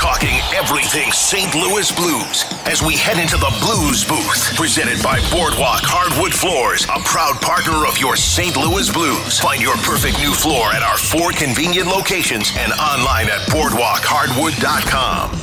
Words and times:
Talking 0.00 0.40
everything 0.56 1.12
St. 1.12 1.54
Louis 1.54 1.92
Blues 1.92 2.48
as 2.64 2.80
we 2.80 2.96
head 2.96 3.20
into 3.20 3.36
the 3.36 3.52
Blues 3.60 4.02
booth. 4.02 4.56
Presented 4.56 4.96
by 5.04 5.20
Boardwalk 5.28 5.84
Hardwood 5.84 6.32
Floors, 6.32 6.88
a 6.88 7.04
proud 7.04 7.36
partner 7.44 7.84
of 7.84 8.00
your 8.00 8.16
St. 8.16 8.56
Louis 8.56 8.88
Blues. 8.88 9.38
Find 9.38 9.60
your 9.60 9.76
perfect 9.84 10.16
new 10.16 10.32
floor 10.32 10.72
at 10.72 10.80
our 10.80 10.96
four 10.96 11.36
convenient 11.36 11.86
locations 11.86 12.48
and 12.56 12.72
online 12.80 13.28
at 13.28 13.44
boardwalkhardwood.com. 13.52 15.36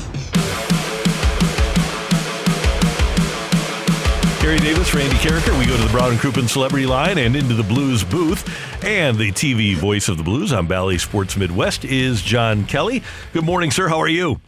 Carey 4.41 4.57
Davis, 4.57 4.89
Randy 4.91 5.18
Karraker. 5.18 5.54
We 5.54 5.69
go 5.69 5.77
to 5.77 5.83
the 5.83 5.93
Brown 5.93 6.18
and 6.18 6.19
Crouppen 6.19 6.49
Celebrity 6.49 6.87
Line 6.87 7.19
and 7.19 7.35
into 7.35 7.54
the 7.54 7.61
Blues 7.61 8.04
booth. 8.04 8.41
And 8.83 9.19
the 9.19 9.32
TV 9.32 9.75
voice 9.75 10.10
of 10.10 10.18
the 10.18 10.24
Blues 10.24 10.51
on 10.51 10.65
Bally 10.65 10.97
Sports 10.97 11.37
Midwest 11.37 11.85
is 11.85 12.24
John 12.24 12.65
Kelly. 12.65 13.04
Good 13.33 13.46
morning, 13.46 13.69
sir. 13.69 13.87
How 13.87 14.01
are 14.01 14.10
you? 14.10 14.41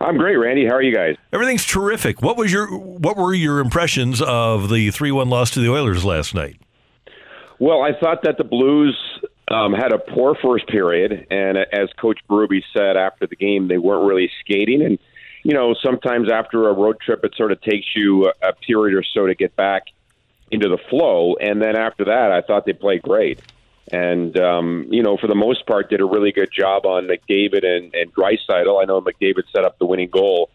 I'm 0.00 0.16
great, 0.16 0.36
Randy. 0.36 0.64
How 0.66 0.74
are 0.74 0.82
you 0.82 0.94
guys? 0.94 1.16
Everything's 1.32 1.64
terrific. 1.64 2.22
What 2.22 2.36
was 2.36 2.52
your 2.52 2.68
what 2.68 3.16
were 3.16 3.34
your 3.34 3.58
impressions 3.58 4.22
of 4.22 4.70
the 4.70 4.90
three 4.90 5.10
one 5.10 5.28
loss 5.28 5.50
to 5.52 5.60
the 5.60 5.70
Oilers 5.70 6.04
last 6.04 6.34
night? 6.34 6.60
Well, 7.58 7.82
I 7.82 7.92
thought 7.98 8.22
that 8.22 8.38
the 8.38 8.44
Blues 8.44 8.96
um, 9.50 9.72
had 9.72 9.92
a 9.92 9.98
poor 9.98 10.36
first 10.36 10.68
period, 10.68 11.26
and 11.30 11.58
as 11.58 11.88
Coach 12.00 12.20
Berube 12.30 12.62
said 12.72 12.96
after 12.96 13.26
the 13.26 13.34
game, 13.34 13.66
they 13.66 13.78
weren't 13.78 14.06
really 14.06 14.30
skating. 14.40 14.82
And 14.82 14.98
you 15.42 15.54
know, 15.54 15.74
sometimes 15.82 16.30
after 16.30 16.68
a 16.68 16.72
road 16.72 17.00
trip, 17.00 17.24
it 17.24 17.34
sort 17.36 17.50
of 17.50 17.60
takes 17.62 17.86
you 17.96 18.26
a, 18.26 18.50
a 18.50 18.52
period 18.52 18.96
or 18.96 19.02
so 19.02 19.26
to 19.26 19.34
get 19.34 19.56
back 19.56 19.84
into 20.50 20.68
the 20.68 20.78
flow. 20.88 21.34
And 21.40 21.60
then 21.60 21.76
after 21.76 22.04
that, 22.06 22.30
I 22.30 22.42
thought 22.42 22.66
they 22.66 22.72
played 22.72 23.02
great. 23.02 23.40
And, 23.90 24.38
um, 24.38 24.86
you 24.90 25.02
know, 25.02 25.16
for 25.16 25.26
the 25.26 25.34
most 25.34 25.66
part, 25.66 25.88
did 25.88 26.00
a 26.00 26.04
really 26.04 26.32
good 26.32 26.50
job 26.52 26.84
on 26.84 27.08
McDavid 27.08 27.64
and, 27.64 27.94
and 27.94 28.14
Draisaitl. 28.14 28.80
I 28.80 28.84
know 28.84 29.00
McDavid 29.00 29.44
set 29.54 29.64
up 29.64 29.78
the 29.78 29.86
winning 29.86 30.10
goal 30.10 30.50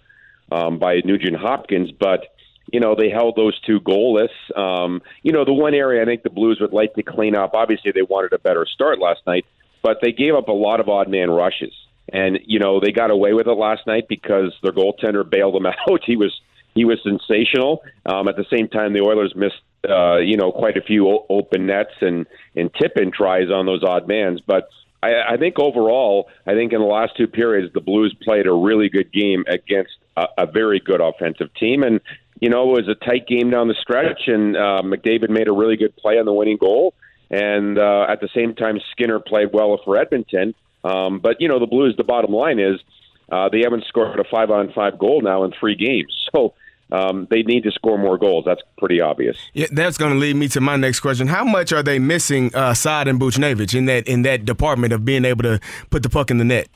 um, 0.52 0.78
by 0.78 1.02
Nugent 1.04 1.38
Hopkins, 1.38 1.92
but, 1.92 2.36
you 2.72 2.80
know, 2.80 2.96
they 2.96 3.10
held 3.10 3.36
those 3.36 3.60
two 3.62 3.80
goalless. 3.80 4.30
Um, 4.56 5.02
you 5.24 5.32
know, 5.32 5.46
the 5.46 5.54
one 5.54 5.74
area 5.74 6.02
I 6.02 6.06
think 6.06 6.24
the 6.24 6.30
Blues 6.30 6.60
would 6.62 6.74
like 6.74 6.94
to 6.94 7.04
clean 7.04 7.36
up, 7.36 7.54
obviously 7.54 7.92
they 7.92 8.04
wanted 8.04 8.34
a 8.34 8.40
better 8.40 8.68
start 8.72 9.00
last 9.00 9.22
night, 9.26 9.46
but 9.82 9.98
they 10.02 10.12
gave 10.12 10.36
up 10.36 10.48
a 10.48 10.54
lot 10.54 10.80
of 10.80 10.88
odd 10.88 11.10
man 11.10 11.32
rushes. 11.32 11.74
And, 12.10 12.40
you 12.46 12.60
know, 12.60 12.80
they 12.80 12.92
got 12.92 13.10
away 13.10 13.34
with 13.34 13.48
it 13.48 13.54
last 13.54 13.88
night 13.88 14.08
because 14.08 14.54
their 14.62 14.74
goaltender 14.74 15.28
bailed 15.28 15.56
them 15.56 15.66
out. 15.90 16.02
he 16.06 16.18
was 16.18 16.40
he 16.76 16.86
was 16.86 17.00
sensational. 17.04 17.84
Um, 18.06 18.28
at 18.28 18.36
the 18.36 18.46
same 18.52 18.68
time, 18.68 18.94
the 18.94 19.02
Oilers 19.02 19.34
missed 19.36 19.62
uh, 19.88 20.18
you 20.18 20.38
know, 20.38 20.52
quite 20.52 20.78
a 20.78 20.82
few 20.82 21.08
o- 21.08 21.26
open 21.30 21.66
nets 21.66 21.92
and 22.02 22.26
and 22.56 22.74
tip 22.82 22.94
in 22.96 23.12
tries 23.12 23.50
on 23.50 23.66
those 23.66 23.84
odd 23.84 24.08
mans. 24.08 24.42
But 24.46 24.70
I, 25.02 25.36
think 25.38 25.60
overall, 25.60 26.30
I 26.48 26.54
think 26.54 26.72
in 26.72 26.80
the 26.80 26.86
last 26.86 27.18
two 27.18 27.28
periods, 27.28 27.74
the 27.74 27.82
Blues 27.82 28.16
played 28.24 28.48
a 28.48 28.54
really 28.54 28.88
good 28.88 29.12
game 29.12 29.44
against 29.50 29.92
a, 30.16 30.28
a 30.38 30.46
very 30.46 30.80
good 30.80 31.02
offensive 31.02 31.54
team, 31.56 31.84
and 31.84 32.00
you 32.40 32.50
know, 32.50 32.64
it 32.76 32.86
was 32.86 32.88
a 32.88 33.06
tight 33.06 33.28
game 33.28 33.50
down 33.50 33.68
the 33.68 33.76
stretch, 33.82 34.28
and 34.28 34.56
uh, 34.56 34.82
McDavid 34.84 35.30
made 35.30 35.48
a 35.48 35.54
really 35.54 35.76
good 35.76 35.96
play 35.98 36.18
on 36.20 36.26
the 36.26 36.34
winning 36.34 36.58
goal, 36.58 36.94
and 37.30 37.78
uh, 37.78 38.06
at 38.08 38.22
the 38.22 38.30
same 38.34 38.56
time, 38.56 38.80
Skinner 38.92 39.20
played 39.20 39.50
well 39.52 39.78
for 39.84 39.98
Edmonton. 39.98 40.56
Um, 40.86 41.20
but 41.20 41.42
you 41.42 41.48
know, 41.48 41.60
the 41.60 41.68
Blues. 41.68 41.96
The 41.98 42.04
bottom 42.04 42.32
line 42.32 42.60
is. 42.60 42.80
Uh, 43.32 43.48
they 43.50 43.62
haven't 43.64 43.86
scored 43.88 44.20
a 44.20 44.24
five 44.30 44.52
on 44.52 44.72
five 44.74 45.00
goal 45.00 45.22
now 45.22 45.44
in 45.44 45.52
three 45.60 45.76
games. 45.76 46.14
So 46.34 46.56
um, 46.92 47.28
they 47.30 47.42
need 47.44 47.64
to 47.64 47.72
score 47.72 47.98
more 47.98 48.18
goals. 48.18 48.46
That's 48.46 48.62
pretty 48.78 49.02
obvious. 49.02 49.38
Yeah, 49.54 49.68
that's 49.72 49.98
going 49.98 50.14
to 50.14 50.20
lead 50.20 50.36
me 50.36 50.48
to 50.50 50.62
my 50.62 50.76
next 50.76 51.00
question. 51.00 51.28
How 51.28 51.44
much 51.44 51.74
are 51.74 51.84
they 51.84 52.00
missing 52.00 52.54
uh, 52.54 52.74
Saad 52.74 53.08
and 53.08 53.20
Buchnevich 53.20 53.76
in 53.76 53.86
that 53.86 54.08
in 54.08 54.22
that 54.24 54.46
department 54.46 54.94
of 54.94 55.04
being 55.06 55.26
able 55.26 55.44
to 55.44 55.60
put 55.90 56.04
the 56.04 56.10
puck 56.10 56.30
in 56.30 56.38
the 56.38 56.46
net? 56.46 56.68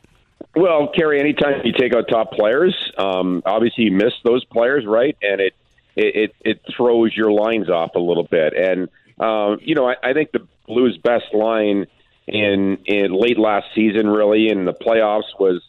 Well, 0.55 0.87
Carey, 0.87 1.19
anytime 1.19 1.61
you 1.63 1.73
take 1.77 1.93
out 1.93 2.07
top 2.09 2.31
players, 2.31 2.75
um, 2.97 3.43
obviously 3.45 3.85
you 3.85 3.91
miss 3.91 4.13
those 4.23 4.43
players, 4.45 4.85
right? 4.85 5.15
And 5.21 5.39
it 5.39 5.53
it 5.95 6.35
it 6.41 6.61
throws 6.75 7.15
your 7.15 7.31
lines 7.31 7.69
off 7.69 7.91
a 7.95 7.99
little 7.99 8.23
bit. 8.23 8.53
And 8.53 8.89
um, 9.19 9.59
you 9.61 9.75
know, 9.75 9.87
I, 9.87 9.95
I 10.03 10.13
think 10.13 10.31
the 10.31 10.47
Blues' 10.67 10.97
best 10.97 11.33
line 11.33 11.85
in 12.27 12.77
in 12.85 13.13
late 13.13 13.37
last 13.37 13.67
season, 13.75 14.07
really 14.07 14.49
in 14.49 14.65
the 14.65 14.73
playoffs, 14.73 15.39
was 15.39 15.61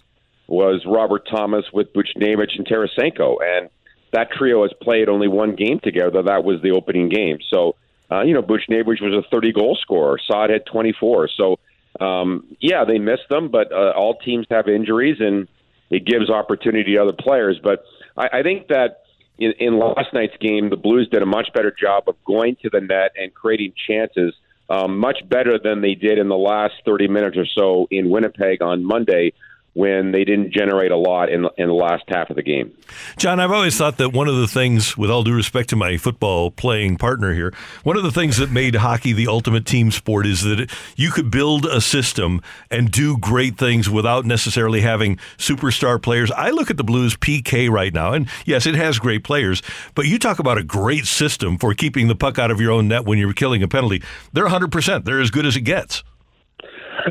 was 0.47 0.85
Robert 0.87 1.29
Thomas 1.31 1.67
with 1.73 1.93
Buchnevich 1.93 2.57
and 2.57 2.67
Tarasenko, 2.67 3.37
and 3.43 3.69
that 4.13 4.31
trio 4.31 4.63
has 4.63 4.73
played 4.81 5.09
only 5.09 5.29
one 5.29 5.55
game 5.55 5.81
together. 5.81 6.23
That 6.23 6.45
was 6.45 6.63
the 6.63 6.71
opening 6.71 7.09
game. 7.09 7.39
So, 7.51 7.77
uh, 8.11 8.23
you 8.23 8.35
know, 8.35 8.43
Buchnevich 8.43 9.01
was 9.01 9.25
a 9.25 9.29
30 9.31 9.53
goal 9.53 9.77
scorer. 9.81 10.19
Saad 10.27 10.51
had 10.51 10.67
24. 10.67 11.29
So, 11.37 11.59
um, 12.01 12.57
yeah, 12.61 12.85
they 12.85 12.99
missed 12.99 13.29
them, 13.29 13.49
but 13.49 13.73
uh, 13.73 13.93
all 13.97 14.15
teams 14.19 14.47
have 14.51 14.69
injuries, 14.69 15.17
and 15.21 15.49
it 15.91 16.05
gives 16.05 16.31
opportunity 16.31 16.95
to 16.95 16.99
other 16.99 17.13
players. 17.13 17.59
But 17.63 17.85
I, 18.17 18.39
I 18.39 18.43
think 18.43 18.69
that 18.69 19.03
in, 19.39 19.53
in 19.59 19.79
last 19.79 20.13
night's 20.13 20.37
game, 20.41 20.71
the 20.71 20.77
Blues 20.77 21.09
did 21.11 21.23
a 21.23 21.27
much 21.27 21.49
better 21.53 21.71
job 21.73 22.09
of 22.09 22.17
going 22.25 22.57
to 22.63 22.71
the 22.71 22.81
net 22.81 23.13
and 23.17 23.35
creating 23.35 23.73
chances, 23.89 24.35
um, 24.71 24.99
much 24.99 25.19
better 25.29 25.59
than 25.59 25.81
they 25.81 25.95
did 25.95 26.19
in 26.19 26.29
the 26.29 26.37
last 26.37 26.75
30 26.85 27.09
minutes 27.09 27.37
or 27.37 27.47
so 27.47 27.89
in 27.91 28.11
Winnipeg 28.11 28.63
on 28.63 28.85
Monday 28.85 29.33
when 29.75 30.11
they 30.11 30.25
didn't 30.25 30.53
generate 30.53 30.91
a 30.91 30.97
lot 30.97 31.29
in, 31.29 31.47
in 31.57 31.69
the 31.69 31.75
last 31.75 32.03
half 32.09 32.31
of 32.31 32.37
the 32.37 32.43
game. 32.43 32.75
John, 33.17 33.39
I've 33.39 33.53
always 33.53 33.77
thought 33.77 33.97
that 33.99 34.11
one 34.11 34.27
of 34.27 34.37
the 34.37 34.49
things, 34.49 34.97
with 34.97 35.11
all 35.11 35.23
due 35.23 35.35
respect 35.35 35.69
to 35.71 35.77
my 35.77 35.97
football 35.97 36.51
playing 36.51 36.97
partner 36.97 37.33
here, 37.33 37.55
one 37.85 37.97
of 37.97 38.03
the 38.03 38.11
things 38.11 38.39
that 38.39 38.51
made 38.51 38.75
hockey 38.75 39.13
the 39.13 39.29
ultimate 39.29 39.67
team 39.67 39.91
sport 39.91 40.27
is 40.27 40.43
that 40.43 40.71
you 40.97 41.11
could 41.11 41.31
build 41.31 41.65
a 41.65 41.81
system 41.81 42.43
and 42.71 42.91
do 42.91 43.19
great 43.19 43.57
things 43.57 43.89
without 43.89 44.25
necessarily 44.25 44.81
having 44.81 45.17
superstar 45.37 46.03
players. 46.03 46.31
I 46.33 46.51
look 46.51 46.71
at 46.71 46.77
the 46.77 46.85
Blues 46.85 47.17
PK 47.17 47.71
right 47.71 47.93
now, 47.93 48.15
and 48.15 48.29
yes, 48.47 48.67
it 48.67 48.75
has 48.75 48.99
great 48.99 49.23
players, 49.23 49.63
but 49.95 50.07
you 50.07 50.19
talk 50.19 50.39
about 50.39 50.59
a 50.59 50.65
great 50.65 51.07
system 51.07 51.59
for 51.59 51.75
keeping 51.75 52.09
the 52.09 52.17
puck 52.17 52.39
out 52.39 52.51
of 52.51 52.61
your 52.61 52.73
own 52.73 52.89
net 52.89 53.05
when 53.05 53.19
you're 53.19 53.33
killing 53.33 53.63
a 53.63 53.69
penalty. 53.69 54.03
They're 54.33 54.49
100%. 54.49 55.05
They're 55.05 55.21
as 55.21 55.31
good 55.31 55.47
as 55.47 55.57
it 55.57 55.63
gets. 55.63 56.03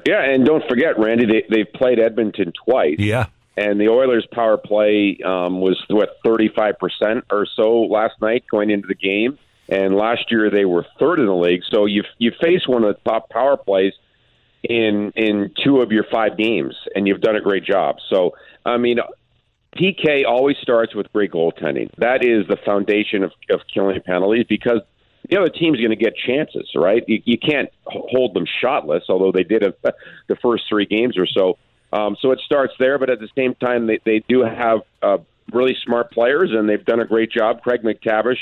Yeah, 0.05 0.21
and 0.21 0.45
don't 0.45 0.67
forget, 0.67 0.99
Randy, 0.99 1.25
they, 1.25 1.43
they've 1.49 1.73
played 1.73 1.99
Edmonton 1.99 2.53
twice. 2.65 2.97
Yeah. 2.99 3.27
And 3.55 3.79
the 3.79 3.89
Oilers' 3.89 4.27
power 4.31 4.57
play 4.57 5.17
um, 5.25 5.61
was, 5.61 5.83
what, 5.89 6.21
35% 6.23 7.23
or 7.31 7.47
so 7.55 7.81
last 7.81 8.21
night 8.21 8.43
going 8.51 8.69
into 8.69 8.87
the 8.87 8.95
game. 8.95 9.37
And 9.69 9.95
last 9.95 10.31
year 10.31 10.49
they 10.49 10.65
were 10.65 10.85
third 10.99 11.19
in 11.19 11.25
the 11.25 11.35
league. 11.35 11.61
So 11.69 11.85
you 11.85 12.03
you 12.17 12.31
face 12.41 12.67
one 12.67 12.83
of 12.83 12.95
the 12.95 13.09
top 13.09 13.29
power 13.29 13.57
plays 13.57 13.93
in 14.63 15.11
in 15.15 15.51
two 15.63 15.81
of 15.81 15.91
your 15.91 16.05
five 16.09 16.37
games, 16.37 16.73
and 16.95 17.07
you've 17.07 17.19
done 17.19 17.35
a 17.35 17.41
great 17.41 17.65
job. 17.65 17.97
So 18.09 18.35
I 18.65 18.77
mean, 18.77 18.99
PK 19.75 20.25
always 20.25 20.57
starts 20.61 20.95
with 20.95 21.11
great 21.11 21.31
goaltending. 21.31 21.91
That 21.97 22.23
is 22.23 22.47
the 22.47 22.57
foundation 22.65 23.23
of, 23.23 23.31
of 23.49 23.61
killing 23.73 24.01
penalties 24.01 24.45
because 24.47 24.81
the 25.29 25.37
other 25.37 25.49
team's 25.49 25.77
going 25.77 25.89
to 25.89 25.95
get 25.95 26.15
chances, 26.15 26.69
right? 26.75 27.03
You, 27.07 27.21
you 27.25 27.37
can't 27.37 27.69
hold 27.85 28.33
them 28.33 28.45
shotless, 28.63 29.01
although 29.09 29.31
they 29.31 29.43
did 29.43 29.63
it 29.63 29.79
the 30.27 30.35
first 30.37 30.63
three 30.69 30.85
games 30.85 31.17
or 31.17 31.25
so. 31.25 31.57
Um, 31.91 32.17
so 32.21 32.31
it 32.31 32.39
starts 32.45 32.73
there, 32.79 32.97
but 32.99 33.09
at 33.09 33.19
the 33.19 33.29
same 33.37 33.55
time, 33.55 33.87
they, 33.87 33.99
they 34.05 34.23
do 34.27 34.43
have 34.43 34.81
uh, 35.01 35.17
really 35.53 35.75
smart 35.85 36.11
players, 36.11 36.51
and 36.51 36.67
they've 36.67 36.83
done 36.83 36.99
a 36.99 37.05
great 37.05 37.31
job. 37.31 37.61
Craig 37.61 37.81
MacTavish, 37.83 38.39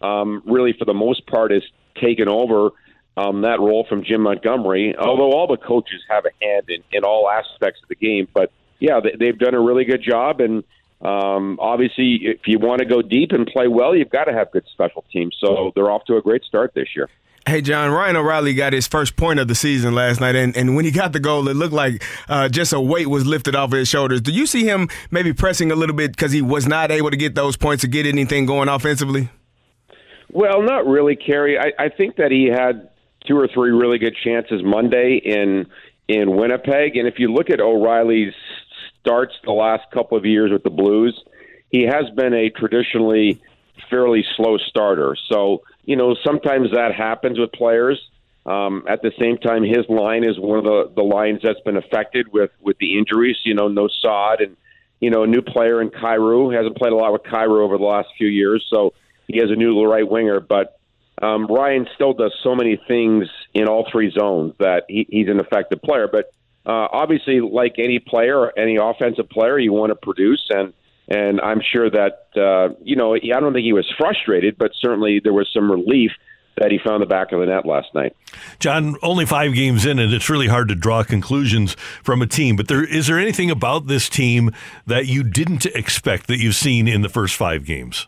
um, 0.00 0.42
really, 0.46 0.72
for 0.78 0.84
the 0.84 0.94
most 0.94 1.26
part, 1.26 1.50
has 1.50 1.62
taken 2.00 2.28
over 2.28 2.70
um, 3.16 3.42
that 3.42 3.60
role 3.60 3.84
from 3.88 4.04
Jim 4.04 4.22
Montgomery, 4.22 4.96
although 4.96 5.32
all 5.32 5.46
the 5.46 5.56
coaches 5.56 6.00
have 6.08 6.24
a 6.24 6.44
hand 6.44 6.66
in, 6.68 6.82
in 6.92 7.04
all 7.04 7.28
aspects 7.28 7.80
of 7.82 7.88
the 7.88 7.96
game. 7.96 8.28
But 8.32 8.52
yeah, 8.78 9.00
they, 9.00 9.16
they've 9.18 9.38
done 9.38 9.54
a 9.54 9.60
really 9.60 9.84
good 9.84 10.02
job, 10.02 10.40
and 10.40 10.62
um, 11.00 11.58
obviously, 11.60 12.20
if 12.22 12.40
you 12.46 12.58
want 12.58 12.80
to 12.80 12.84
go 12.84 13.02
deep 13.02 13.32
and 13.32 13.46
play 13.46 13.68
well, 13.68 13.94
you've 13.94 14.10
got 14.10 14.24
to 14.24 14.32
have 14.32 14.50
good 14.50 14.64
special 14.72 15.04
teams. 15.12 15.36
So 15.40 15.72
they're 15.74 15.90
off 15.90 16.04
to 16.06 16.16
a 16.16 16.22
great 16.22 16.44
start 16.44 16.72
this 16.74 16.88
year. 16.96 17.08
Hey, 17.46 17.62
John, 17.62 17.90
Ryan 17.90 18.16
O'Reilly 18.16 18.52
got 18.52 18.74
his 18.74 18.86
first 18.86 19.16
point 19.16 19.40
of 19.40 19.48
the 19.48 19.54
season 19.54 19.94
last 19.94 20.20
night, 20.20 20.36
and, 20.36 20.54
and 20.54 20.76
when 20.76 20.84
he 20.84 20.90
got 20.90 21.14
the 21.14 21.20
goal, 21.20 21.48
it 21.48 21.54
looked 21.54 21.72
like 21.72 22.04
uh, 22.28 22.48
just 22.50 22.74
a 22.74 22.80
weight 22.80 23.08
was 23.08 23.24
lifted 23.24 23.56
off 23.56 23.72
of 23.72 23.78
his 23.78 23.88
shoulders. 23.88 24.20
Do 24.20 24.32
you 24.32 24.44
see 24.44 24.64
him 24.64 24.88
maybe 25.10 25.32
pressing 25.32 25.72
a 25.72 25.74
little 25.74 25.96
bit 25.96 26.10
because 26.10 26.30
he 26.30 26.42
was 26.42 26.66
not 26.66 26.90
able 26.90 27.10
to 27.10 27.16
get 27.16 27.34
those 27.34 27.56
points 27.56 27.80
to 27.82 27.88
get 27.88 28.04
anything 28.04 28.44
going 28.44 28.68
offensively? 28.68 29.30
Well, 30.30 30.60
not 30.60 30.86
really, 30.86 31.16
Carey. 31.16 31.58
I, 31.58 31.84
I 31.84 31.88
think 31.88 32.16
that 32.16 32.30
he 32.30 32.50
had 32.54 32.90
two 33.26 33.38
or 33.38 33.48
three 33.48 33.70
really 33.70 33.98
good 33.98 34.16
chances 34.22 34.60
Monday 34.62 35.18
in 35.24 35.66
in 36.06 36.36
Winnipeg, 36.36 36.96
and 36.96 37.06
if 37.06 37.18
you 37.18 37.32
look 37.32 37.50
at 37.50 37.60
O'Reilly's 37.60 38.34
starts 39.00 39.34
the 39.44 39.52
last 39.52 39.90
couple 39.92 40.18
of 40.18 40.24
years 40.24 40.50
with 40.50 40.62
the 40.62 40.70
Blues, 40.70 41.20
he 41.70 41.82
has 41.82 42.10
been 42.14 42.34
a 42.34 42.50
traditionally 42.50 43.40
fairly 43.90 44.24
slow 44.36 44.58
starter. 44.58 45.16
So, 45.30 45.62
you 45.84 45.96
know, 45.96 46.16
sometimes 46.24 46.72
that 46.72 46.94
happens 46.94 47.38
with 47.38 47.52
players. 47.52 48.00
Um, 48.46 48.84
at 48.88 49.02
the 49.02 49.12
same 49.20 49.36
time, 49.36 49.62
his 49.62 49.88
line 49.88 50.24
is 50.24 50.38
one 50.38 50.58
of 50.58 50.64
the, 50.64 50.90
the 50.94 51.02
lines 51.02 51.40
that's 51.42 51.60
been 51.60 51.76
affected 51.76 52.32
with, 52.32 52.50
with 52.60 52.78
the 52.78 52.98
injuries, 52.98 53.36
you 53.44 53.54
know, 53.54 53.68
no 53.68 53.88
Saad 53.88 54.40
and, 54.40 54.56
you 55.00 55.10
know, 55.10 55.22
a 55.22 55.26
new 55.26 55.42
player 55.42 55.80
in 55.80 55.90
Kyrou 55.90 56.54
Hasn't 56.54 56.76
played 56.76 56.92
a 56.92 56.96
lot 56.96 57.12
with 57.12 57.22
Kyrou 57.22 57.60
over 57.60 57.78
the 57.78 57.84
last 57.84 58.08
few 58.16 58.26
years, 58.26 58.66
so 58.68 58.94
he 59.28 59.38
has 59.38 59.50
a 59.50 59.54
new 59.54 59.84
right 59.84 60.08
winger. 60.08 60.40
But 60.40 60.78
um, 61.20 61.46
Ryan 61.46 61.86
still 61.94 62.14
does 62.14 62.34
so 62.42 62.54
many 62.54 62.80
things 62.88 63.28
in 63.54 63.68
all 63.68 63.86
three 63.90 64.10
zones 64.10 64.54
that 64.58 64.84
he, 64.88 65.06
he's 65.08 65.28
an 65.28 65.40
effective 65.40 65.82
player. 65.82 66.08
But 66.10 66.32
uh, 66.68 66.88
obviously, 66.92 67.40
like 67.40 67.76
any 67.78 67.98
player, 67.98 68.56
any 68.56 68.76
offensive 68.76 69.28
player, 69.30 69.58
you 69.58 69.72
want 69.72 69.90
to 69.90 69.96
produce 69.96 70.46
and. 70.50 70.72
And 71.10 71.40
I'm 71.40 71.62
sure 71.62 71.88
that 71.88 72.28
uh, 72.36 72.74
you 72.84 72.94
know 72.94 73.14
I 73.14 73.40
don't 73.40 73.54
think 73.54 73.64
he 73.64 73.72
was 73.72 73.90
frustrated, 73.96 74.58
but 74.58 74.72
certainly 74.78 75.20
there 75.24 75.32
was 75.32 75.48
some 75.54 75.70
relief 75.70 76.10
that 76.58 76.70
he 76.70 76.78
found 76.78 77.02
the 77.02 77.06
back 77.06 77.32
of 77.32 77.40
the 77.40 77.46
net 77.46 77.64
last 77.66 77.94
night. 77.94 78.14
John, 78.58 78.96
only 79.02 79.24
five 79.24 79.54
games 79.54 79.86
in, 79.86 79.98
and 79.98 80.12
it's 80.12 80.28
really 80.28 80.48
hard 80.48 80.68
to 80.68 80.74
draw 80.74 81.02
conclusions 81.04 81.74
from 82.02 82.20
a 82.20 82.26
team. 82.26 82.56
But 82.56 82.68
there 82.68 82.84
is 82.84 83.06
there 83.06 83.18
anything 83.18 83.50
about 83.50 83.86
this 83.86 84.08
team 84.08 84.50
that 84.86 85.06
you 85.06 85.22
didn't 85.22 85.66
expect 85.66 86.26
that 86.26 86.38
you've 86.38 86.56
seen 86.56 86.88
in 86.88 87.00
the 87.02 87.08
first 87.08 87.36
five 87.36 87.64
games? 87.64 88.06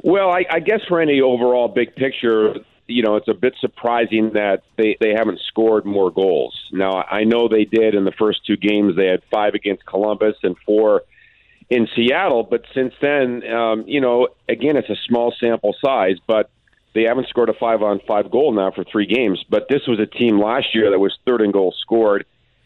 Well, 0.00 0.30
I, 0.30 0.44
I 0.50 0.60
guess 0.60 0.80
for 0.86 1.00
any 1.00 1.20
overall 1.20 1.68
big 1.68 1.94
picture, 1.96 2.54
you 2.88 3.02
know, 3.02 3.16
it's 3.16 3.28
a 3.28 3.34
bit 3.34 3.54
surprising 3.60 4.32
that 4.32 4.62
they, 4.76 4.96
they 4.98 5.12
haven't 5.16 5.40
scored 5.46 5.84
more 5.84 6.10
goals. 6.10 6.58
Now, 6.72 7.04
I 7.08 7.24
know 7.24 7.46
they 7.46 7.64
did 7.64 7.94
in 7.94 8.04
the 8.04 8.12
first 8.12 8.44
two 8.46 8.56
games. 8.56 8.96
They 8.96 9.06
had 9.06 9.22
five 9.30 9.54
against 9.54 9.84
Columbus 9.84 10.36
and 10.42 10.56
four 10.64 11.02
in 11.68 11.86
Seattle. 11.94 12.42
But 12.44 12.64
since 12.74 12.94
then, 13.00 13.46
um, 13.52 13.84
you 13.86 14.00
know, 14.00 14.28
again, 14.48 14.76
it's 14.76 14.88
a 14.88 14.96
small 15.06 15.34
sample 15.38 15.74
size, 15.84 16.16
but 16.26 16.50
they 16.94 17.02
haven't 17.02 17.28
scored 17.28 17.50
a 17.50 17.54
five 17.54 17.82
on 17.82 18.00
five 18.08 18.30
goal 18.30 18.52
now 18.52 18.70
for 18.70 18.84
three 18.84 19.06
games. 19.06 19.44
But 19.48 19.68
this 19.68 19.82
was 19.86 20.00
a 20.00 20.06
team 20.06 20.40
last 20.40 20.74
year 20.74 20.90
that 20.90 20.98
was 20.98 21.16
third 21.26 21.42
in 21.42 21.52
goals 21.52 21.76
scored 21.80 22.24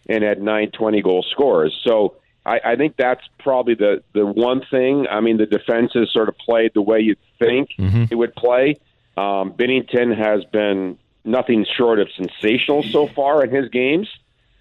and 0.08 0.22
had 0.22 0.40
nine 0.40 0.70
twenty 0.70 1.02
goal 1.02 1.24
scorers. 1.30 1.76
So 1.84 2.14
I, 2.46 2.60
I 2.64 2.76
think 2.76 2.96
that's 2.96 3.22
probably 3.40 3.74
the 3.74 4.02
the 4.14 4.24
one 4.24 4.62
thing. 4.70 5.06
I 5.10 5.20
mean, 5.20 5.36
the 5.36 5.46
defense 5.46 5.92
has 5.94 6.12
sort 6.12 6.28
of 6.28 6.36
played 6.38 6.72
the 6.74 6.82
way 6.82 7.00
you'd 7.00 7.18
think 7.38 7.70
mm-hmm. 7.78 8.04
it 8.10 8.14
would 8.14 8.34
play. 8.34 8.76
Um, 9.16 9.52
Binnington 9.52 10.16
has 10.16 10.44
been 10.46 10.98
nothing 11.24 11.66
short 11.76 11.98
of 11.98 12.08
sensational 12.16 12.82
so 12.82 13.06
far 13.06 13.44
in 13.44 13.50
his 13.50 13.68
games. 13.68 14.08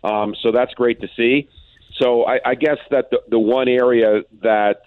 Um, 0.03 0.35
so 0.41 0.51
that's 0.51 0.73
great 0.73 1.01
to 1.01 1.07
see. 1.15 1.49
So 1.97 2.25
I, 2.25 2.39
I 2.45 2.55
guess 2.55 2.77
that 2.89 3.09
the, 3.11 3.21
the 3.29 3.39
one 3.39 3.67
area 3.67 4.23
that 4.41 4.81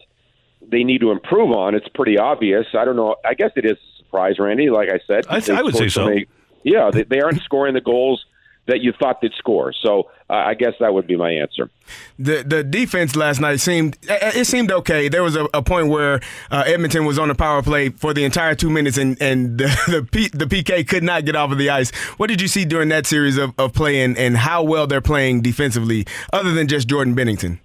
they 0.61 0.85
need 0.85 1.01
to 1.01 1.11
improve 1.11 1.53
on, 1.53 1.75
it's 1.75 1.89
pretty 1.89 2.19
obvious. 2.19 2.67
I 2.75 2.85
don't 2.85 2.97
know. 2.97 3.17
I 3.25 3.35
guess 3.35 3.53
it 3.57 3.65
is 3.65 3.73
a 3.73 3.99
surprise, 3.99 4.39
Randy. 4.39 4.71
Like 4.71 4.89
I 4.91 5.01
said, 5.07 5.27
I, 5.29 5.59
I 5.59 5.63
would 5.63 5.77
say 5.77 5.89
so. 5.89 6.07
They, 6.07 6.27
yeah, 6.63 6.91
they, 6.91 7.05
they 7.05 7.21
aren't 7.21 7.43
scoring 7.43 7.75
the 7.75 7.81
goals 7.81 8.25
that 8.67 8.81
you 8.81 8.93
thought 8.99 9.21
they'd 9.21 9.33
score. 9.35 9.73
So 9.73 10.11
uh, 10.31 10.35
I 10.35 10.55
guess 10.55 10.73
that 10.81 10.95
would 10.95 11.07
be 11.07 11.17
my 11.17 11.31
answer. 11.31 11.71
The 12.19 12.43
the 12.43 12.65
defense 12.65 13.15
last 13.15 13.41
night 13.41 13.61
seemed 13.61 13.99
it 14.03 14.47
seemed 14.47 14.73
okay. 14.73 15.09
There 15.09 15.23
was 15.23 15.37
a, 15.37 15.47
a 15.53 15.63
point 15.63 15.89
where 15.89 16.21
uh, 16.51 16.65
Edmonton 16.67 17.05
was 17.05 17.19
on 17.19 17.29
the 17.29 17.35
power 17.35 17.63
play 17.63 17.91
for 17.91 18.15
the 18.15 18.25
entire 18.25 18.55
two 18.55 18.71
minutes, 18.71 18.97
and 18.97 19.21
and 19.21 19.59
the 19.59 19.67
the, 19.89 20.09
P, 20.11 20.29
the, 20.29 20.47
PK 20.47 20.87
could 20.89 21.03
not 21.03 21.25
get 21.25 21.37
off 21.37 21.51
of 21.51 21.59
the 21.59 21.71
ice. 21.71 21.91
What 22.17 22.29
did 22.29 22.41
you 22.41 22.49
see 22.49 22.65
during 22.65 22.89
that 22.89 23.07
series 23.07 23.37
of, 23.37 23.53
of 23.59 23.73
play, 23.75 24.03
and, 24.03 24.17
and 24.17 24.37
how 24.37 24.63
well 24.63 24.87
they're 24.87 25.01
playing 25.01 25.43
defensively, 25.43 26.07
other 26.33 26.53
than 26.53 26.69
just 26.69 26.89
Jordan 26.89 27.15
Binnington? 27.15 27.59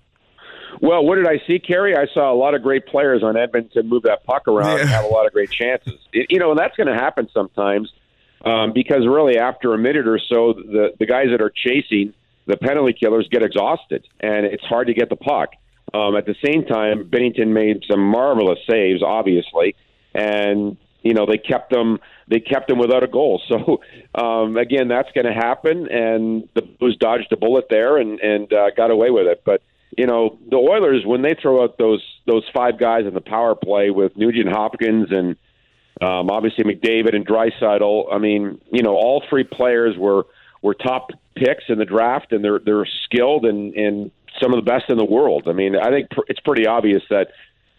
Well, 0.81 1.03
what 1.03 1.15
did 1.15 1.27
I 1.27 1.41
see, 1.45 1.59
Carey? 1.59 1.95
I 1.95 2.07
saw 2.13 2.31
a 2.31 2.35
lot 2.35 2.55
of 2.55 2.63
great 2.63 2.85
players 2.85 3.21
on 3.21 3.35
Edmonton 3.35 3.89
move 3.89 4.03
that 4.03 4.23
puck 4.23 4.47
around 4.47 4.77
yeah. 4.77 4.81
and 4.81 4.89
have 4.89 5.03
a 5.03 5.09
lot 5.09 5.25
of 5.25 5.33
great 5.33 5.51
chances. 5.51 5.99
It, 6.13 6.27
you 6.29 6.39
know, 6.39 6.51
and 6.51 6.59
that's 6.59 6.75
going 6.77 6.87
to 6.87 6.93
happen 6.93 7.27
sometimes 7.33 7.91
um, 8.45 8.73
because 8.73 9.05
really 9.07 9.37
after 9.37 9.73
a 9.73 9.77
minute 9.77 10.07
or 10.07 10.19
so, 10.19 10.53
the 10.53 10.93
the 10.99 11.05
guys 11.05 11.27
that 11.31 11.41
are 11.41 11.51
chasing 11.51 12.13
the 12.49 12.57
penalty 12.57 12.93
killers 12.93 13.27
get 13.29 13.43
exhausted, 13.43 14.07
and 14.19 14.45
it's 14.45 14.63
hard 14.63 14.87
to 14.87 14.93
get 14.93 15.09
the 15.09 15.15
puck. 15.15 15.49
Um, 15.93 16.15
at 16.15 16.25
the 16.25 16.35
same 16.43 16.65
time, 16.65 17.05
Binnington 17.05 17.49
made 17.49 17.83
some 17.89 17.99
marvelous 17.99 18.59
saves, 18.69 19.03
obviously, 19.03 19.75
and 20.13 20.77
you 21.01 21.13
know 21.13 21.25
they 21.25 21.37
kept 21.37 21.71
them 21.71 21.99
they 22.27 22.39
kept 22.39 22.67
them 22.67 22.79
without 22.79 23.03
a 23.03 23.07
goal. 23.07 23.41
So 23.49 23.81
um, 24.15 24.57
again, 24.57 24.87
that's 24.87 25.11
going 25.11 25.25
to 25.25 25.33
happen, 25.33 25.87
and 25.91 26.47
the 26.55 26.61
Blues 26.61 26.97
dodged 26.99 27.31
a 27.31 27.37
bullet 27.37 27.65
there 27.69 27.97
and 27.97 28.19
and 28.19 28.51
uh, 28.51 28.71
got 28.75 28.91
away 28.91 29.11
with 29.11 29.27
it. 29.27 29.43
But 29.45 29.61
you 29.97 30.07
know, 30.07 30.37
the 30.49 30.57
Oilers 30.57 31.05
when 31.05 31.21
they 31.21 31.35
throw 31.39 31.63
out 31.63 31.77
those 31.77 32.03
those 32.25 32.43
five 32.53 32.79
guys 32.79 33.05
in 33.05 33.13
the 33.13 33.21
power 33.21 33.55
play 33.55 33.89
with 33.89 34.15
Nugent 34.17 34.49
Hopkins 34.49 35.07
and 35.11 35.35
um, 36.01 36.29
obviously 36.29 36.63
McDavid 36.63 37.15
and 37.15 37.27
Draisaitl. 37.27 38.13
I 38.13 38.17
mean, 38.17 38.59
you 38.71 38.83
know, 38.83 38.95
all 38.95 39.23
three 39.29 39.43
players 39.43 39.97
were 39.97 40.25
were 40.61 40.73
top 40.73 41.11
picks 41.35 41.65
in 41.69 41.77
the 41.77 41.85
draft, 41.85 42.31
and 42.31 42.43
they're 42.43 42.59
they're 42.59 42.87
skilled 43.05 43.45
and 43.45 43.73
and 43.73 44.11
some 44.41 44.53
of 44.53 44.63
the 44.63 44.69
best 44.69 44.85
in 44.89 44.97
the 44.97 45.05
world. 45.05 45.47
I 45.47 45.53
mean, 45.53 45.75
I 45.75 45.89
think 45.89 46.09
pr- 46.09 46.21
it's 46.27 46.39
pretty 46.39 46.67
obvious 46.67 47.01
that 47.09 47.29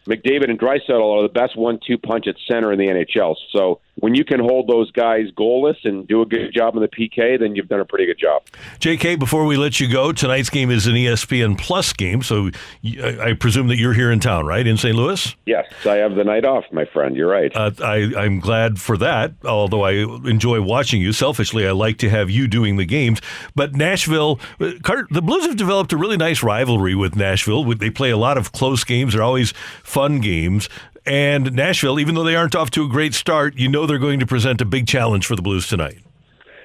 McDavid 0.07 0.51
and 0.51 0.59
Draisaitl 0.59 1.19
are 1.19 1.23
the 1.23 1.33
best 1.33 1.57
one-two 1.57 1.99
punch 1.99 2.27
at 2.27 2.37
center 2.49 2.73
in 2.73 2.79
the 2.79 2.87
NHL. 2.87 3.37
So 3.53 3.81
when 3.97 4.15
you 4.15 4.25
can 4.25 4.41
hold 4.41 4.67
those 4.67 4.91
guys 4.93 5.27
goalless 5.37 5.77
and 5.85 6.09
do 6.09 6.23
a 6.23 6.27
good 6.27 6.53
job 6.55 6.75
in 6.75 6.81
the 6.81 6.89
PK, 6.89 7.39
then 7.39 7.55
you've 7.55 7.69
done 7.69 7.81
a 7.81 7.85
pretty 7.85 8.07
good 8.07 8.19
job. 8.19 8.43
JK, 8.81 9.19
before 9.19 9.45
we 9.45 9.57
let 9.57 9.79
you 9.79 9.91
go, 9.91 10.13
tonight's 10.13 10.49
game 10.49 10.71
is 10.71 10.87
an 10.87 10.95
ESPN 10.95 11.59
Plus 11.59 11.93
game, 11.93 12.23
so 12.23 12.51
I 12.83 13.35
presume 13.39 13.69
that 13.69 13.77
you're 13.77 13.93
here 13.93 14.11
in 14.11 14.19
town, 14.19 14.47
right, 14.47 14.67
in 14.67 14.79
St. 14.79 14.97
Louis? 14.97 15.37
Yes, 15.45 15.67
I 15.85 15.97
have 15.97 16.15
the 16.15 16.25
night 16.25 16.47
off, 16.47 16.65
my 16.73 16.87
friend. 16.87 17.15
You're 17.15 17.31
right. 17.31 17.55
Uh, 17.55 17.71
I, 17.83 18.13
I'm 18.17 18.41
glad 18.41 18.81
for 18.81 18.97
that, 18.99 19.35
although 19.45 19.83
I 19.83 19.93
enjoy 19.93 20.63
watching 20.63 21.03
you. 21.03 21.13
Selfishly, 21.13 21.67
I 21.67 21.73
like 21.73 21.99
to 21.99 22.09
have 22.09 22.31
you 22.31 22.49
doing 22.49 22.77
the 22.79 22.87
games. 22.87 23.21
But 23.55 23.75
Nashville, 23.75 24.41
uh, 24.61 24.73
the 25.11 25.23
Blues 25.23 25.45
have 25.45 25.57
developed 25.57 25.93
a 25.93 25.99
really 25.99 26.17
nice 26.17 26.43
rivalry 26.43 26.95
with 26.95 27.17
Nashville. 27.17 27.65
They 27.75 27.91
play 27.91 28.11
a 28.11 28.17
lot 28.17 28.39
of 28.39 28.53
close 28.53 28.83
games. 28.85 29.13
They're 29.13 29.23
always 29.23 29.53
fun 29.91 30.21
games. 30.21 30.69
And 31.05 31.53
Nashville, 31.53 31.99
even 31.99 32.15
though 32.15 32.25
they 32.25 32.37
aren't 32.37 32.55
off 32.55 32.71
to 32.73 32.85
a 32.85 32.89
great 32.89 33.15
start, 33.15 33.57
you 33.57 33.69
know 33.69 33.87
they're 33.87 33.99
going 33.99 34.21
to 34.21 34.27
present 34.27 34.61
a 34.61 34.65
big 34.65 34.87
challenge 34.87 35.27
for 35.27 35.35
the 35.35 35.43
Blues 35.43 35.67
tonight. 35.67 35.99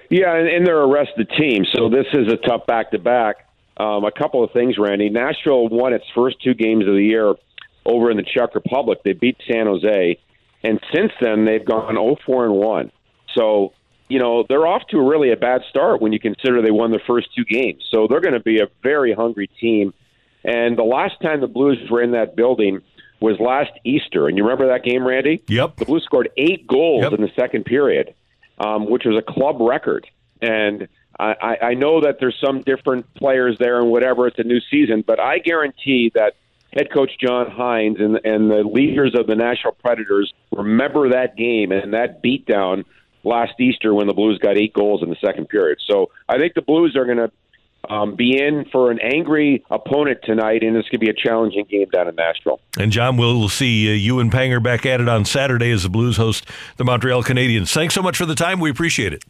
Yeah, 0.10 0.36
and, 0.36 0.48
and 0.48 0.68
they're 0.68 0.82
a 0.82 0.88
rested 0.88 1.30
team, 1.38 1.66
so 1.74 1.90
this 1.90 2.06
is 2.14 2.32
a 2.32 2.38
tough 2.38 2.68
back 2.68 2.92
to 2.92 3.00
back. 3.00 3.38
A 3.78 4.12
couple 4.18 4.44
of 4.44 4.52
things, 4.52 4.78
Randy. 4.78 5.10
Nashville 5.10 5.68
won 5.68 5.94
its 5.94 6.06
first 6.14 6.42
two 6.44 6.54
games 6.54 6.88
of 6.88 6.94
the 6.94 7.04
year 7.04 7.34
over 7.86 8.12
in 8.12 8.18
the 8.18 8.24
Czech 8.24 8.56
Republic. 8.56 9.00
They 9.04 9.14
beat 9.14 9.38
San 9.52 9.66
Jose, 9.66 10.20
and 10.64 10.80
since 10.94 11.12
then 11.20 11.46
they've 11.46 11.66
gone 11.66 11.96
0-4 11.96 12.46
and 12.46 12.56
1. 12.56 12.92
So 13.36 13.74
you 14.08 14.20
know 14.20 14.46
they're 14.48 14.68
off 14.68 14.84
to 14.90 15.02
really 15.02 15.32
a 15.32 15.36
bad 15.36 15.62
start 15.70 16.02
when 16.02 16.14
you 16.14 16.20
consider 16.20 16.62
they 16.62 16.72
won 16.72 16.92
their 16.92 17.02
first 17.06 17.28
two 17.36 17.44
games. 17.44 17.84
So 17.92 18.08
they're 18.08 18.22
going 18.22 18.34
to 18.34 18.40
be 18.40 18.60
a 18.60 18.68
very 18.84 19.14
hungry 19.14 19.50
team. 19.60 19.94
And 20.44 20.78
the 20.78 20.84
last 20.84 21.20
time 21.22 21.42
the 21.42 21.48
Blues 21.48 21.80
were 21.90 22.04
in 22.04 22.12
that 22.12 22.36
building 22.36 22.82
was 23.26 23.40
last 23.40 23.72
Easter, 23.84 24.28
and 24.28 24.38
you 24.38 24.44
remember 24.44 24.68
that 24.68 24.84
game, 24.84 25.06
Randy? 25.06 25.44
Yep. 25.48 25.78
The 25.78 25.86
Blues 25.86 26.04
scored 26.04 26.30
eight 26.38 26.68
goals 26.68 27.02
yep. 27.02 27.14
in 27.14 27.22
the 27.22 27.32
second 27.36 27.66
period, 27.66 28.14
um, 28.60 28.90
which 28.90 29.04
was 29.04 29.18
a 29.18 29.34
club 29.34 29.58
record. 29.60 30.08
And 30.42 30.88
I, 31.20 31.58
I 31.62 31.74
know 31.74 32.02
that 32.02 32.18
there's 32.20 32.38
some 32.44 32.62
different 32.62 33.12
players 33.16 33.58
there 33.58 33.80
and 33.80 33.90
whatever. 33.90 34.28
It's 34.28 34.38
a 34.38 34.44
new 34.44 34.60
season, 34.70 35.04
but 35.06 35.20
I 35.20 35.40
guarantee 35.40 36.12
that 36.14 36.36
head 36.72 36.92
coach 36.94 37.12
John 37.20 37.48
Hynes 37.50 38.02
and 38.02 38.20
and 38.24 38.52
the 38.52 38.64
leaders 38.64 39.16
of 39.18 39.28
the 39.28 39.36
Nashville 39.36 39.78
Predators 39.82 40.34
remember 40.52 41.10
that 41.10 41.36
game 41.38 41.72
and 41.72 41.94
that 41.94 42.22
beatdown 42.22 42.84
last 43.24 43.54
Easter 43.60 43.94
when 43.94 44.08
the 44.08 44.14
Blues 44.14 44.38
got 44.40 44.58
eight 44.58 44.74
goals 44.74 45.02
in 45.02 45.10
the 45.10 45.16
second 45.26 45.48
period. 45.48 45.80
So 45.90 46.12
I 46.30 46.38
think 46.38 46.54
the 46.54 46.62
Blues 46.62 46.96
are 46.96 47.06
going 47.06 47.18
to 47.18 47.32
um, 47.90 48.16
be 48.16 48.42
in 48.42 48.66
for 48.72 48.92
an 48.92 49.00
angry 49.02 49.64
opponent 49.70 50.20
tonight, 50.24 50.64
and 50.64 50.76
this 50.76 50.88
could 50.90 51.00
be 51.00 51.10
a 51.10 51.14
challenging 51.14 51.66
game 51.70 51.90
down 51.90 52.08
in 52.08 52.16
Nashville. 52.16 52.60
And 52.78 52.92
John, 52.92 53.18
we'll 53.18 53.50
see 53.50 53.90
uh, 53.90 53.94
you 53.94 54.20
and 54.20 54.32
Panger 54.32 54.62
back 54.62 54.86
at 54.86 55.02
it 55.02 55.10
on 55.10 55.26
Saturday 55.26 55.72
as 55.72 55.84
the 55.84 55.90
Blues 55.90 56.18
host 56.18 56.46
the 56.78 56.84
Montreal 56.84 57.24
Canadiens. 57.24 57.74
Thanks 57.74 57.94
so 57.94 58.02
much 58.02 58.18
for 58.18 58.26
the 58.26 58.36
time. 58.36 58.60
We 58.60 58.70
appreciate 58.70 59.14
it. 59.14 59.24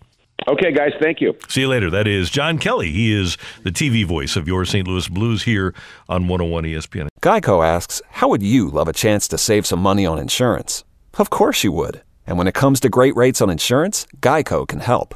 Okay, 0.47 0.71
guys, 0.71 0.91
thank 1.01 1.21
you. 1.21 1.35
See 1.47 1.61
you 1.61 1.67
later. 1.67 1.89
That 1.89 2.07
is 2.07 2.29
John 2.29 2.59
Kelly. 2.59 2.91
He 2.91 3.13
is 3.13 3.37
the 3.63 3.71
TV 3.71 4.05
voice 4.05 4.35
of 4.35 4.47
your 4.47 4.65
St. 4.65 4.87
Louis 4.87 5.07
Blues 5.07 5.43
here 5.43 5.73
on 6.09 6.27
101 6.27 6.65
ESPN. 6.65 7.07
Geico 7.21 7.65
asks, 7.65 8.01
How 8.11 8.27
would 8.27 8.43
you 8.43 8.69
love 8.69 8.87
a 8.87 8.93
chance 8.93 9.27
to 9.29 9.37
save 9.37 9.65
some 9.65 9.79
money 9.79 10.05
on 10.05 10.19
insurance? 10.19 10.83
Of 11.17 11.29
course 11.29 11.63
you 11.63 11.71
would. 11.71 12.03
And 12.27 12.37
when 12.37 12.47
it 12.47 12.53
comes 12.53 12.79
to 12.81 12.89
great 12.89 13.15
rates 13.15 13.41
on 13.41 13.49
insurance, 13.49 14.05
Geico 14.19 14.67
can 14.67 14.81
help. 14.81 15.15